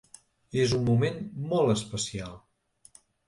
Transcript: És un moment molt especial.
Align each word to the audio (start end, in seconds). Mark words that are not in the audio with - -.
És 0.61 0.71
un 0.77 0.81
moment 0.87 1.19
molt 1.53 1.73
especial. 1.75 2.33